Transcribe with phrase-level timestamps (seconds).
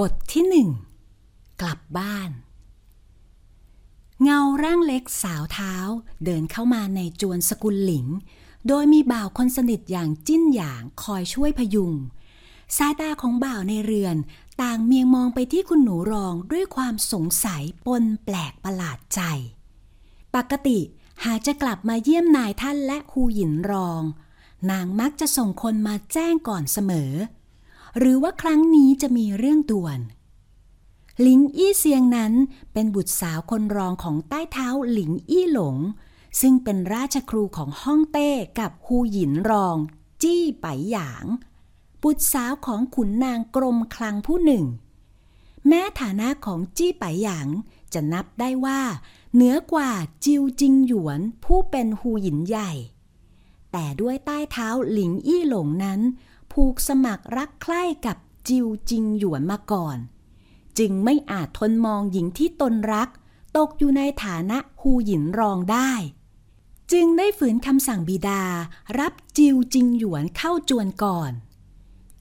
[0.00, 0.68] บทที่หนึ่ง
[1.62, 2.30] กลับบ้าน
[4.22, 5.74] เงาร่างเล็กสาวเท้า
[6.24, 8.06] เดินเข้ามาในจวนสกุลหลิง
[8.68, 11.92] โดยมีบ่าวคนสนิทอย่างจิ้นหยางคอยช่วยพยุง
[12.76, 14.16] สายตาของบ่าวในเรือน
[14.62, 19.20] ต่างเมียงมองไปที่คุณหนูรองด้วยความสงสัยปนแปลกประหลาดใจ
[20.34, 20.78] ปกติ
[21.24, 24.02] หากจะกลับมาเยี่ยมนายท่านและคูหยินรอง
[24.70, 27.12] นางมักจะส่งคนมาแจ้งก่อนเสมอ
[27.98, 30.00] หรือว่าครั้งนี้จะมีเรื่องด่วน
[31.20, 32.32] หลิงอี้เซียงนั้น
[32.72, 35.76] เป็นบุตรสาวคนรองของใต้เท้าหลิงอี้หลง
[36.40, 39.76] ซึ่งเป็นราชครูของฮ่องเต้กับฮูหยินรอง
[40.22, 41.26] จี้ไปหยาง
[42.02, 44.64] บุตรสาวของขุนนางกรมคลังผู้หนึ่ง
[45.68, 47.48] แม้ฐานะของจี้ไปหยาง
[47.92, 48.80] จะนับได้ว่า
[49.34, 49.90] เหนือกว่า
[50.24, 52.72] จิวจิงหยวนผู้เป็นฮูหยินใหญ่
[53.72, 56.00] แต่ด้วยใต้เท้าหลิงอี้หลงนั้น
[56.52, 58.16] ผูกสมัครรักใคร่กับ
[58.48, 59.98] จิวจิงหยวนมาก่อน
[60.78, 63.08] จึงไม่อาจทนมองหญิงที่ตนรัก
[63.56, 65.92] ตกอยู่ในฐานะฮูหยินรองได้
[66.92, 68.42] จึงได้ฝืนคำสั่งบิดา
[68.98, 71.32] รับจิวจิงหยวนเข้าจวนก่อน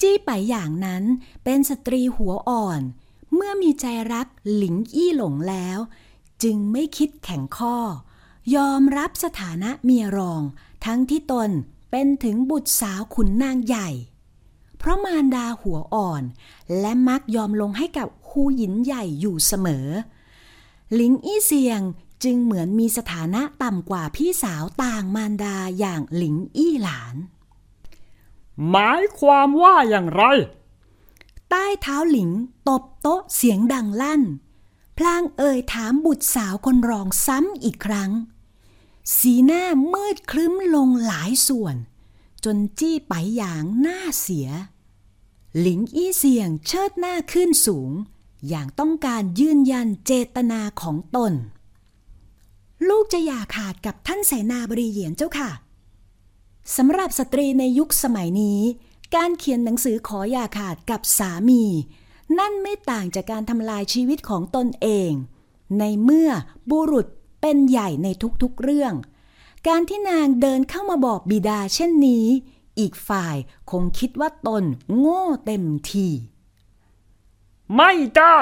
[0.02, 1.04] จี้ไปอย่างนั้น
[1.44, 2.82] เป็นสตรีหัวอ่อน
[3.34, 5.80] เมื่อมีใจรักหลิงอี้หลงแล้ว
[6.44, 7.78] จึงไม่คิดแข็งข้อ
[8.56, 10.42] ยอมรับสถานะเมียรอง
[10.86, 11.50] ทั้งที่ตน
[11.92, 13.90] เป็นถึงบุตรสาวขุนนางใหญ่
[14.82, 16.24] เพราะมารดาหัวอ่อน
[16.80, 19.88] และมักยอมลงให้กับคูหยินใหญ่อยู่เสมอ
[20.94, 21.82] หลิงอี้เซียง
[22.24, 27.16] จึงเหมือนมีสถานะต่ำกว่าพี่สาวต่างมารดาอย่างหลิงอี้หลาน
[28.70, 30.24] หมายความว่าอย่างไร
[31.50, 32.30] ใต้เท้าหลิง
[32.70, 34.22] ตบโต๊ะเสียงดังลั่น
[34.98, 38.12] พลางเอ่ยถามบุตรสาวคนรองซ้ำอีกครั้ง
[39.18, 41.76] สีหน้ามืดครึ้มลงหลายส่วน
[42.46, 44.50] จนจี้ไปอย่างหน้าเสีย
[45.60, 47.92] หลิงอี้เสียงเชิดหน้าขึ้นสูง
[48.50, 51.34] อย่างต้องการยืนยันเจตนาของตน
[52.88, 55.52] ลูกจะอย่าขาดกับท่านเสนาบดีเหยียนเจ้าค่ะ
[56.76, 58.60] สำหรับสตรีในยุคสมัยนี้
[59.16, 61.64] การเขียนหนังสือขออย่าขาดกับสามี
[62.40, 65.12] นั่นไม่ต่างจากการทำลายชีวิตของตนเอง
[65.80, 66.30] ในเมื่อ
[66.70, 67.08] บุรุษ
[67.42, 68.08] เป็นใหญ่ใน
[68.42, 68.94] ทุกๆเรื่อง
[69.68, 72.26] การที่นางเดินเข้ามาบอกบิดาเช่นนี้
[72.80, 73.36] อีกฝ่าย
[73.72, 74.64] คงคิดว่าตน
[74.98, 76.08] โง่เต็มที
[77.76, 78.38] ไม่ได้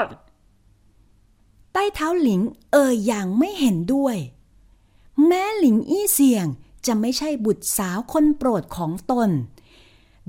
[1.72, 2.40] ใต้เท้าหลิง
[2.72, 4.16] เอ่ยอย่างไม่เห็นด้วย
[5.26, 6.46] แม้หลิงอี้เสียง
[6.86, 9.30] จะไม่ใช่บุตรสาวคนโปรดของตน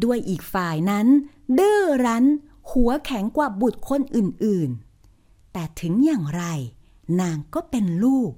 [0.04, 1.08] ด้วยอีกฝ่ายนั้น
[1.58, 2.26] ดื้อรั้น
[2.72, 6.44] หัวแข็งกว่าบุตรคนอื่นๆ แต่ถึงอย่างไร
[7.22, 8.32] นางก็เป็นลูก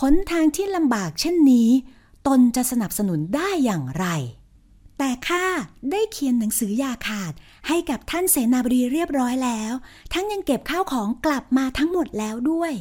[0.00, 1.68] หนทางที่ลำบากเช่นนี้
[2.26, 4.06] ตนจะสนับสนุนได้อย่างไร
[4.98, 5.44] แต่ข้า
[5.90, 7.32] ได้เขียนหนังสืออยาขาด
[7.68, 9.72] ให้กับท่านเสนาบดีเรียบร้อยแล้ว
[10.12, 12.72] ทั้งยังเก็บข้าวของกลับมาทั้งหมดแล้วด้วย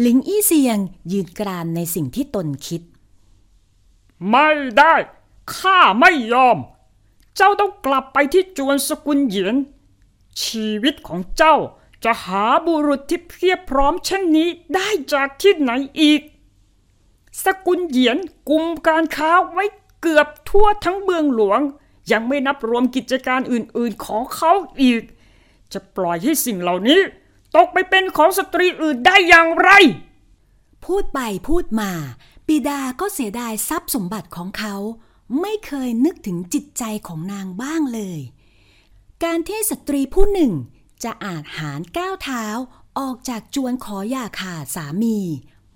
[0.00, 0.78] หลิงอี้เซียง
[1.12, 2.82] ยืนกรานในสิ่งที่ตนคิด
[4.30, 4.94] ไม่ได้
[5.56, 6.58] ข้าไม่ยอม
[7.36, 9.56] เจ้าต้องกลับไปที่จวนสกุลเหยียน
[10.42, 11.56] ชีวิตของเจ้า
[12.04, 16.20] จะหาบุรุษที่เพียบพร้อมเช่นนี้ได้จากที่ไหนอีก
[17.44, 19.64] สกุลเหยียนกลุ่มการค้าไว้
[20.00, 21.60] เกือบทั่วทั้งเมืองหลวง
[22.12, 25.02] ยังไม่นับรวมกิจการอื่นๆของเขาอีก
[25.72, 27.00] จะปล่อยให้สิ่งเหล่านี้
[27.56, 29.70] ตกไปเป็นของสตรีอื่นได้อย่างไร
[30.84, 31.90] พูดไปพูดมา
[32.46, 34.74] ปิดาก็เสียดายทรัพย์สมบัติของเขา
[35.40, 38.20] ไม่เคยนึกถึงจิตใจของนางบ้างเลย
[39.24, 40.52] การที่สตรีผู้หนึ่ง
[41.04, 42.44] จะอาจหารก้าวเท้า
[42.98, 45.18] ออกจากจวนขออย่าขาดสามี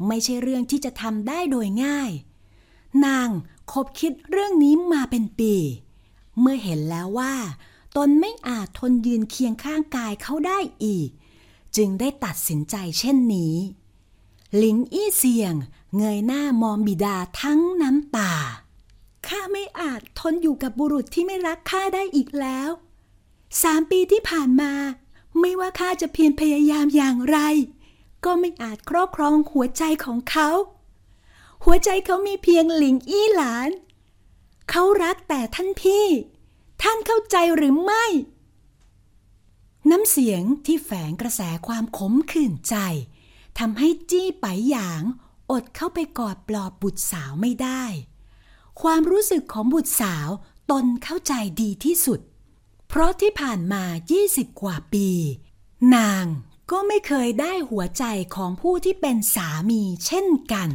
[0.07, 2.11] ไม่ใช่เรื่องที่จะทำได้โดยง่าย
[3.05, 3.29] นาง
[3.73, 5.55] คบคิดเรื่องนี้มาเป็นปี
[6.41, 7.35] เมื่อเห็นแล้วว่า
[7.97, 11.09] ตนไม่อาจทนยืนเคียงข้างกายเขาได้อีก
[11.77, 13.55] จึงได้ตัดสินใจเช่นนี้
[14.57, 15.55] หลิงอี้เสียง
[15.97, 18.33] เงยหน้ามองบิดาทั้งน้ำตา
[19.27, 22.71] ข้าไม่อาจทนอยู่กับบุรุษที่ไม่รักข้าได้อีกแล้ว
[23.63, 24.73] สามปีที่ผ่านมา
[25.41, 27.39] ไม่ว่าข้าจะเพียรพยายามอย่างไร
[28.25, 30.49] ก็ไม่อาจครอบครองหัวใจของเขา
[31.65, 33.71] หัวใจเขามีเพียงหลิงอี้หลาน
[34.71, 36.07] เขารักแต่ท่านพี่
[36.83, 38.05] ท่านเข้าใจหรือไม่
[39.91, 42.77] น้ำเสียงที่แฝงกระแสความขมขื่นใจ
[43.59, 45.03] ทำให้จี้ไปหยาง
[45.51, 47.85] อดเข้าไปกอดปลอบบุตรสาวไม่ได้
[48.83, 50.29] ความรู้สึกของบุตรสาว
[50.71, 51.33] ตนเข้าใจ
[51.63, 52.21] ดีที่สุด
[52.95, 53.85] เพราะที่ผ่านมา
[54.23, 55.09] 20 กว่าปี
[55.97, 56.25] นาง
[56.71, 58.05] ก็ไม่เคยได้หัวใจ
[58.35, 60.69] ของผู้ที่เป็นสามีเช่นกัน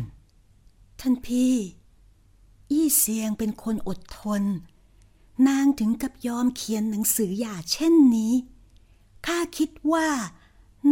[1.00, 1.56] ท่านพี่
[2.72, 4.44] อี้เซียงเป็นคนอดทน
[5.48, 8.34] นางถึงกับยอมเขียนหนังสือหย่าเช่นนี้
[9.26, 10.08] ข้าคิดว่า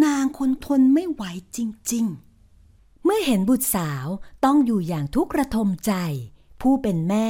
[0.06, 1.24] นางคนทนไม่ไหว
[1.58, 1.60] จ
[1.94, 2.06] ริง
[2.56, 4.08] ๆ เมื่อเห็นบุตรสาว
[4.46, 5.94] ต้องอยู่อย่างทุกข์ระทมใจ
[6.62, 7.30] ผู้เป็นแม่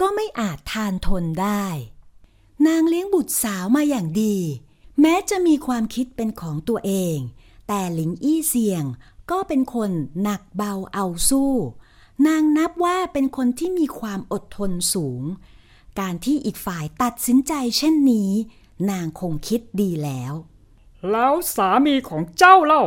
[0.00, 1.66] ก็ไม่อาจทานทนได้
[2.66, 4.36] นางเลี้ยงบุตรสาวมาอย่างดี
[5.00, 7.16] แม้จะมีความคิดเป็นของตัวเอง
[7.68, 8.84] แต่หลิงอี้เสียง
[9.30, 9.90] ก็เป็นคน
[10.22, 11.52] หนักเบาเอาสู้
[12.26, 15.22] นางนับว่าเป็นคนที่มีความอดทนสูง
[16.00, 18.30] การที่อีกฝ่ายตัดสินใจเช่นนี้
[18.90, 20.32] นางคงคิดดีแล้ว
[21.10, 22.84] แล้วสามีของเจ้าเล่า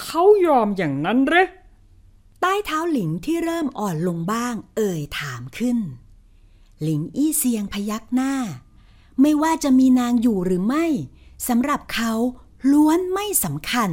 [0.00, 1.48] เขายอมอย่างนั้นหรือ
[2.40, 5.78] ใต้เท้าหลิงที่เริ่มอ่อนลงบ้าง เอ่ยถามขึ้น
[6.82, 8.34] หลิงอี้เซียงพยักหน้า
[9.20, 10.86] ไม่ว่าจะมีนางอยู่หรือไม่
[11.48, 12.12] สำหรับเขา
[12.72, 13.90] ล้วนไม่สำคัญ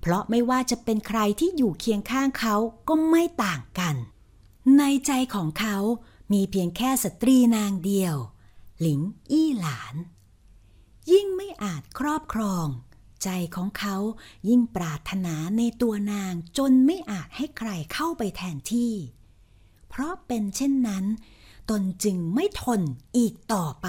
[0.00, 2.54] เพราะไม่ว่าจะเป็นใครที่อยู่เคียงข้างเขา
[2.88, 3.94] ก็ไม่ต่างกัน
[4.78, 5.76] ในใจของเขา
[6.32, 8.14] มีเพียงแค่สตรีนางเดียว
[8.80, 9.94] หลิงอี้หลาน
[11.12, 12.66] ยิ่งไม่อาจครอบครอง
[13.22, 13.96] ใจของเขา
[14.48, 18.92] ยิ่งปรารถนาในตัวนางจนไม่อาจให้ใครเข้าไปแทนที่
[19.88, 21.04] เพราะเป็นเช่นนั้น
[21.70, 22.80] ตนจึงไม่ทน
[23.16, 23.88] อีกต่อไป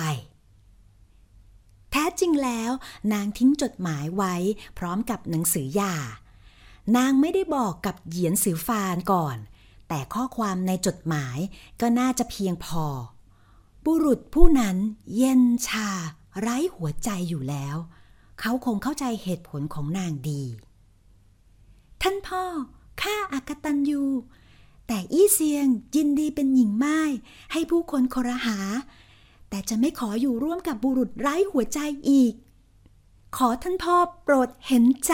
[1.92, 2.72] แท้จริงแล้ว
[3.14, 4.36] นางทิ้งจดหมายไว้
[4.78, 5.96] พร้อมกับหนังสือหย่า
[6.98, 9.38] นางไม่ได้บอกกับเหยียนสือฟานก่อน
[9.88, 11.38] แต่ข้อความในจดหมาย
[11.82, 12.86] ก็น่าจะเพียงพอ
[13.86, 14.78] บุรุษผู้นั้น
[15.16, 15.90] เย็นชา
[16.40, 17.76] ไร้หัวใจอยู่แล้ว
[18.40, 20.44] เขาคงเข้าใจเหตุผลของนางดี
[22.02, 22.44] ท่านพ่อ
[23.02, 24.04] ข้าอากตันยู
[24.88, 27.00] แต่อี้เซียงยินดีเป็นหญิงไม้
[27.52, 28.58] ให้ผู้คนคอรหา
[29.50, 31.80] แต่จะไม่ขออยู่ร่วมกับบุรุษไร้หัวใจ
[32.10, 32.34] อีก
[33.38, 35.14] ขอท่านพ่อโปรดเห็นใจ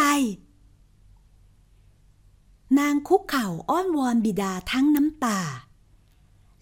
[2.79, 5.39] นางคุกเข่าอ้อนวอนบิดาทั้งน้ำตา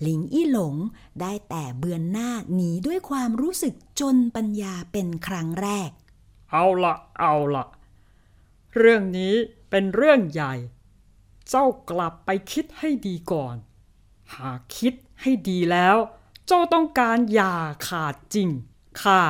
[0.02, 0.76] หลิงอี้หลง
[1.22, 5.90] ได้แต่เบือนหน้าหนีด้วยความรู้สึกจนปัญญาเป็นครั้งแรก
[6.52, 7.66] เอาละเอาละ
[8.76, 9.36] เรื่องนี้
[9.70, 10.54] เป็นเรื่องใหญ่
[11.50, 13.56] เจ้ากลับไปคิดให้ดีก่อน
[14.36, 15.96] หากคิดให้ดีแล้ว
[16.48, 17.56] เจ้าต้องการอย่า
[17.88, 18.50] ขาดจริง
[19.02, 19.22] ข้า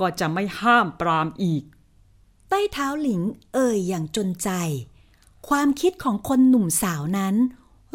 [0.00, 1.62] ก็จะไม่ห้ามปรามอีก
[2.48, 3.22] ใต้เท้าหลิง
[3.54, 4.50] เอ่ยอย่างจนใจ
[5.48, 7.34] ความคิดของคนหนุ่มสาวนั้น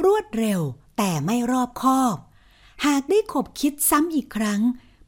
[0.03, 0.61] รวดเร็ว
[0.97, 2.15] แต่ไม่รอบคอบ
[2.85, 4.61] หากได้ขบคิดซ้ำอีกครั้ง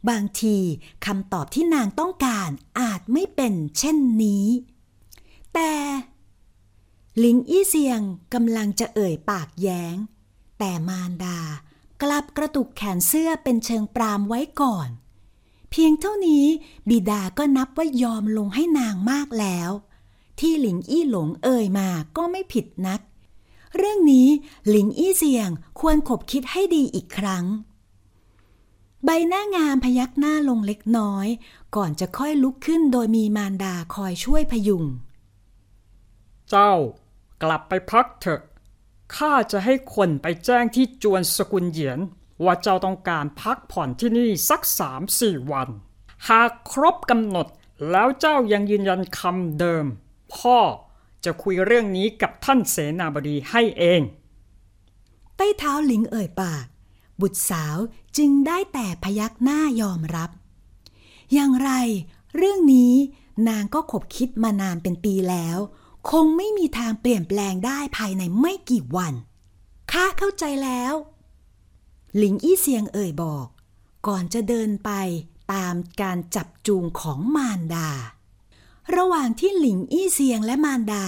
[0.10, 0.58] บางที
[1.06, 4.46] คำตอบที่นางต้องการอาจไม่เป็นเช่นนี้
[5.54, 5.72] แต่
[7.20, 8.02] หลิงอี้เซียง
[8.34, 9.96] กำลังจะเอ่ยปากแย้ง
[10.60, 11.40] แต่มารดา
[12.02, 14.90] กลับกระตุกแขนเสื้อเป็นเชิงปรามไว้ก่อน
[15.72, 16.46] เพียงเท่านี้
[16.90, 19.70] บิดาก็นับว่ายอมลงให้นางมากแล้ว
[20.40, 23.02] ที่หลิงอี้หลงเอ่ยมาก็ไม่ผิดนัก
[23.76, 24.28] เรื่องนี้
[24.70, 27.46] หลิงอี้เซียงควรขบคิดให้ดีอีกครั้ง
[29.06, 31.28] ใบหน้างามพยักหน้าลงเล็กน้อย
[31.76, 34.84] ก่อนจะค่อยลุกขึ้นโดยมีมารดาคอยช่วยพยุง
[36.50, 36.74] เจ้า
[37.44, 38.42] กลับไปพักเถอะ
[39.16, 42.00] ข้าจะให้คนไปแจ้งที่จวนสกุลเหยียน
[42.44, 45.70] ว่าเจ้าต้องการพักผ่อนที่นี่สักสามสี่วัน
[46.30, 47.48] หากครบกำหนด
[47.92, 49.86] แล้วเจ้ายังยืนยันคำเดิม
[50.36, 50.60] พ่อ
[51.26, 54.02] จะคุยเรื่องนี้กับท่านเสนาบดีให้เอง
[55.36, 56.66] ใต้เท้าหลิงเอ่ยปาก
[57.22, 57.78] บุตรสาว
[58.18, 60.30] จึงได้แต่พยักหน้ายอมรับ
[61.34, 61.72] อย่างไร
[62.36, 62.94] เรื่องนี้
[63.48, 65.58] นางก็ขบคิดมานานเป็นปีแล้ว
[66.12, 69.14] คงไม่มีทางเปลี่ยนแปลงได้ภายในไม่กี่วัน
[69.92, 70.94] ข้าเข้าใจแล้ว
[72.18, 73.48] หลิงอี้เซียงเอ่ยบอก
[74.08, 74.92] ก่อนจะเดินไป
[75.54, 77.90] ตามการจับจูงของมารดา
[78.96, 81.06] ระหว่างที่หลิงอี้เซียงและมารดา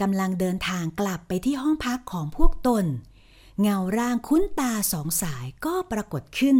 [0.00, 2.84] กำลังเดินทางกลับไปที่ห้องพักของพวกตน
[3.60, 6.58] เงาร่างคุ้นตาสองสายก็ปรากฏขึ้น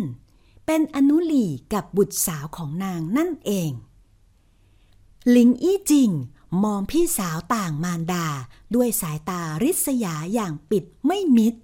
[0.67, 3.71] เป็นอนุลีกับบุตรสาวของนางนั่นเอง
[5.31, 6.11] หลิงอี้จิง
[6.63, 8.27] มองพี่สาวต่างมารดา
[8.75, 11.55] ด้วยสายตาริษยาอย่างปิดไม่มิด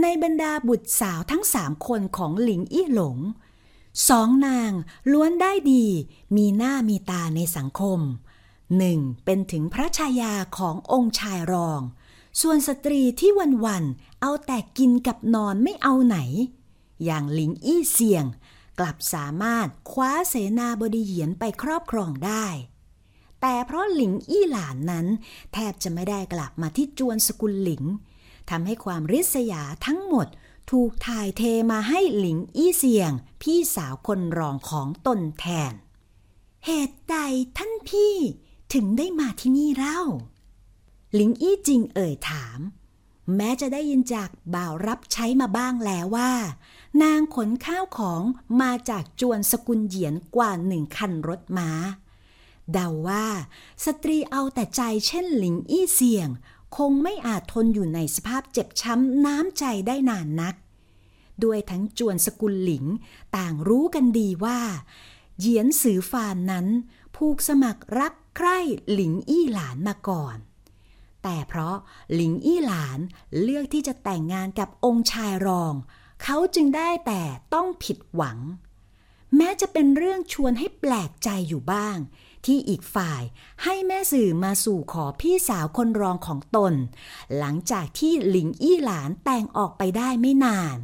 [0.00, 3.18] ในบรรดาบุตรสาวทั้งสามคนของหลิงอี้หลง
[4.08, 4.72] สองนาง
[5.12, 5.86] ล้วนได้ดี
[6.36, 8.00] มีหน้ามีตาในสังคม
[8.76, 11.80] หนึ่งเป็นถึงพระชายาขององค์ชายรอง
[12.40, 13.30] ส่วนสตรีที่
[13.64, 16.18] วันๆเอาแต่กินกับนอนไม่เอาไหน
[17.04, 18.24] อย่างหลิงอี้เสียง
[18.78, 22.46] กลับสามารถคว้าเสนาบดีเหยียนไปครอบครองได้
[23.40, 25.06] แต่เพราะหลิงอี้หลานนั้น
[25.52, 27.84] แทบจะไม่ได้กลับมาที่จวนสกุลหลิง
[28.50, 30.26] ทำให้ความริษยาทั้งหมด
[30.70, 31.42] ถูกถ่ายเท
[31.72, 35.72] มาให้หลิงอี้เสียง พี่สาวคนรองของตนแทน
[36.66, 37.16] เหตุใด
[37.56, 38.14] ท่านพี่
[38.74, 40.00] ถึงได้มาที่นี่เล่า
[41.14, 42.58] หลิงอี้จริงเอ่ยถาม
[43.36, 46.32] แม้จะได้ยินจากบ่าวรับใช้มาบ้างแล้วว่า
[47.02, 48.22] นางขนข้าวของ
[48.60, 51.70] มาจากจวนสกุลเหยียนกว่าหนึ่งคันรถม้า
[52.72, 53.26] เดาว่า
[53.84, 56.28] สตรีเอาแต่ใจเช่นหลิงอี้เสียง
[56.76, 60.54] คงไม่อาจทนอยู่ในสภาพเจ็บช้ำน้ำใจได้นานนัก
[61.44, 62.84] ด้วยทั้งจวนสกุลหลิง
[63.36, 64.58] ต่างรู้กันดีว่า
[65.38, 66.66] เหยียนสือฟานนั้น
[67.16, 68.58] ผูกสมัครรักใคร่
[68.92, 70.36] หลิงอี้หลานมาก่อน
[71.22, 71.76] แต่เพราะ
[72.14, 72.98] หลิงอี้หลาน
[73.42, 75.74] เลือกที่จะแต่งงานกับองค์ชายรอง
[76.22, 77.22] เขาจึงได้แต่
[77.54, 78.38] ต้องผิดหวัง
[79.36, 81.96] แม้จะเป็นเรื่องชวนให้แปลกใจอยู่บ้าง
[82.46, 83.22] ที่อีกฝ่าย
[83.62, 86.74] ให้แม่สื่อมาสู่ขอพี่สาวคนรองของตน
[87.38, 90.76] หลังจากที่หลิงอี้หลานแต่งออกไปได้ไม่นาน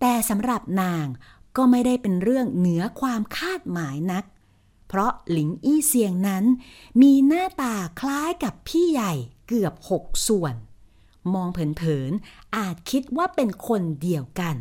[0.00, 1.06] แต่สำหรับนาง
[1.56, 4.24] ก็ไม่ได้เป็นเรื่องเหนือความคาดหมายนัก
[4.88, 6.44] เพราะหลิงอี้เซียงนั้น
[7.02, 9.12] มีหน้าตาคล้ายกับพี่ใหญ่
[9.46, 10.54] เกือบหกส่วน
[11.34, 14.56] มองเผินๆอาจคิดว่าเป็นคนเดียวกัน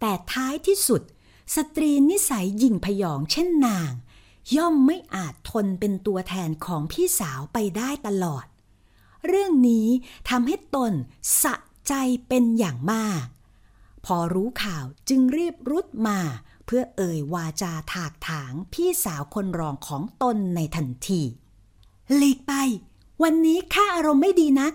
[0.00, 1.02] แต่ท้ายที่สุด
[1.56, 3.90] สตรีนิสัยหยิ่งพยองเช่นนาง
[4.56, 8.46] ย่อมไม่อาจทนเป็นตัวแทนของพี่สาวไปได้ตลอด
[9.26, 9.88] เรื่องนี้
[10.28, 10.92] ทำให้ตน
[11.42, 11.54] สะ
[11.88, 11.94] ใจ
[12.28, 13.24] เป็นอย่างมาก
[14.04, 16.18] พอรู้ข่าวจึงรีบรุดมา
[16.64, 21.22] เพื่อเอ่ยวาจาถากถางพี่สาวคนรองของตนในทันที
[22.14, 22.52] หลีกไป
[23.22, 24.72] วันนี้ข้าอารมณ์ไม่ดีนัก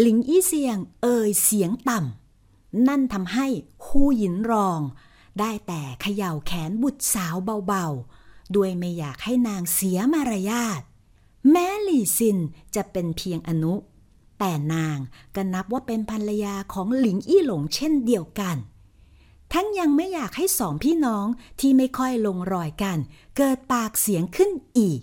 [0.00, 3.46] หลิงอี้เสียงเอ่ยเสียงต่ำ นั่นทำให้
[3.84, 4.80] ฮูหยินรอง
[5.40, 7.34] ได้แต่เขย่าแขนบุตรสาว
[7.66, 10.80] เบาๆ ด้วยไม่อยากให้นางเสียมารยาท
[11.50, 12.38] แม้หลี่ซิน
[12.74, 13.74] จะเป็นเพียงอนุ
[14.38, 14.98] แต่นาง
[15.34, 18.56] ก็นับว่าเป็นภรรยาของหลิงอี้หลงเช่นเดียวกัน
[19.52, 21.26] ทั้งยังไม่อยากให้สองพี่น้อง
[21.60, 22.98] ที่ไม่ค่อยลงรอยกัน
[23.36, 25.00] เกิดปากเสียงขึ้นอีก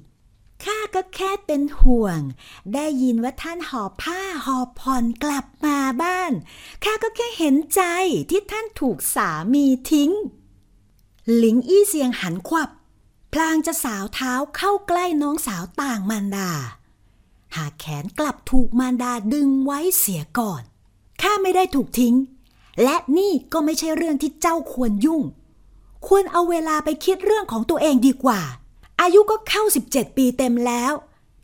[0.63, 2.19] ข้าก็แค่เป็นห่วง
[2.73, 6.31] ได้ยินว่าท่านหอบผ้าหอบผ่อนกลับมาบ้าน
[6.83, 7.81] ข้าก็แค่เห็นใจ
[8.29, 10.11] ที่ท่านถูกสามีทิ้ง
[11.35, 12.69] หลิงอี้เสียงหันขวับ
[13.33, 16.49] พลางจะสาวเท้าเข้าใกล้น้องสาวต่างมารดา
[17.55, 20.61] หากแขนกลับถูกมารดาดึงไว้เสียก่อน
[21.21, 22.15] ข้าไม่ได้ถูกทิ้ง
[22.83, 25.23] และนี่ก็ไม่ใช่เรื่องที่เจ้าควรยุ่ง
[26.07, 28.41] ควรเอาเวลาไปคิดเรื่องของตัวเองดีกว่า
[29.01, 30.93] อายุก็เข้า 17 ปีเต็มแล้ว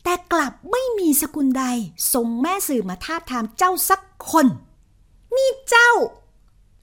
[0.03, 1.65] แต่กลับไม่มีสกุลใด
[2.13, 4.48] ส่งแม่สื่อมาทาบทามเจ้าสักคน
[5.36, 5.91] นี่เจ้า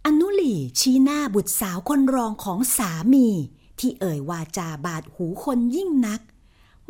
[0.05, 3.29] อนุลีชี้หน้าบุตรสาวคนรองของสามี
[3.81, 6.21] ที่เอ่ยวาจาบาดหูคนยิ่งนัก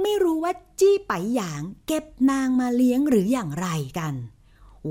[0.00, 4.14] ไม่รู้ว่าจี้ไปหยางเก็บนางมาเลี้ยงหรืออย่างไรกัน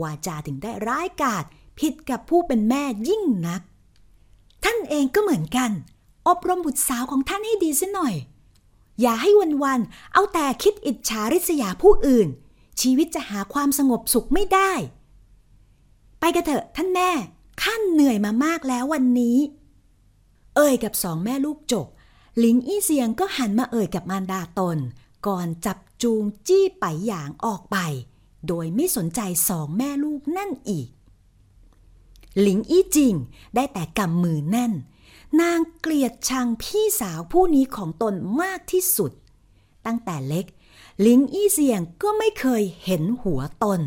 [0.02, 1.46] วาจาถึงได้ร้ายกาจ
[1.80, 3.62] ผิดกับผู้เป็นแม่ยิ่งนัก
[4.64, 5.72] ท่านเองก็เหมือนกัน
[6.28, 8.16] อบรมบุตรสาวของท่านให้ดีซะหน่อย
[9.02, 9.30] อย่าให้
[9.64, 12.28] วันๆเอาแต่คิดอิจฉาริษยาผู้อื่น
[12.82, 14.72] ชีวิตจะหาความสงบสุขไม่ได้
[16.20, 17.10] ไปกันเถอะท่านแม่
[17.62, 19.38] ข้าเหนื่อยมามากแล้ววันนี้
[20.56, 21.88] เอ่ยกับสองแม่ลูกจบ
[22.38, 24.78] หลิงอี้เซียงก็หันมาเอ่ยกับมารดาตน
[25.28, 27.78] ก่อนจับจูงจี้ไปหยางออกไป
[28.48, 29.20] โดยไม่สนใจ
[29.50, 30.88] สองแม่ลูกนั่นอีก
[32.42, 33.16] หลิงอี้จิง
[33.56, 34.74] ได้แต่กำมือแน่น
[35.42, 39.12] นางเกลียดชังพี่สาวผู้นี้ของตนมากที่สุด
[39.86, 40.46] ตั้งแต่เล็ก
[41.02, 43.82] หลิงอี้เซียงก็ไม่เคยเห็นหัวตน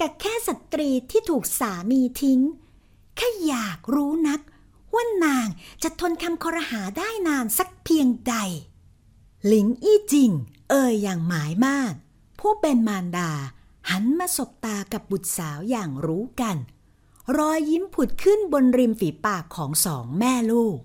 [0.00, 2.40] กับแค่สตรีที่ถูกสามีทิ้ง
[3.16, 4.40] แค่อยากรู้นัก
[4.94, 5.46] ว่านาง
[5.82, 8.34] จะทนคำคอรหาได้นานสักเพียงใด
[9.46, 10.30] หลิงอี้จิง
[10.70, 11.92] เอ่ยอย่างหมายมาก
[12.40, 13.30] ผู้เป็นมารดา
[13.90, 16.56] หันมาสบตากับบุตรสาวอย่างรู้กัน
[17.36, 20.78] รอยยิ้มผุดขึ้นบนริมฝีปากของสองแม่ลูก